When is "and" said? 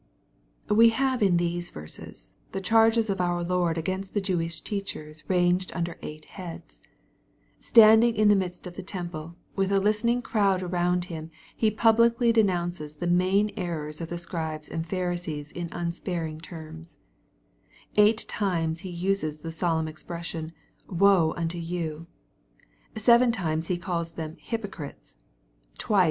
14.67-14.87